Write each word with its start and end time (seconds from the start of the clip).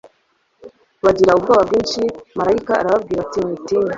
bagira 1.03 1.31
ubwoba 1.37 1.61
bwinshi. 1.67 2.01
Marayika 2.37 2.73
arababwira 2.77 3.19
ati 3.25 3.37
“Mwitinya, 3.45 3.89